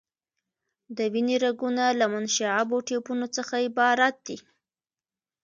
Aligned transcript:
د 0.97 0.99
وینې 1.13 1.37
رګونه 1.45 1.83
له 1.99 2.05
منشعبو 2.13 2.77
ټیوبونو 2.87 3.25
څخه 3.35 3.53
عبارت 3.67 4.15
دي. 4.27 4.37